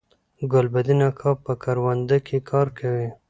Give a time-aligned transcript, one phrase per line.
[0.51, 3.07] ګلبدین اکا په کرونده کی کار کوي